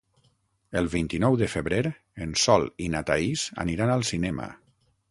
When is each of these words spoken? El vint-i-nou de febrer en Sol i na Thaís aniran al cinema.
El 0.81 0.87
vint-i-nou 0.93 1.37
de 1.41 1.49
febrer 1.57 1.83
en 2.27 2.35
Sol 2.45 2.67
i 2.87 2.89
na 2.97 3.07
Thaís 3.13 3.47
aniran 3.67 3.97
al 3.99 4.09
cinema. 4.15 4.55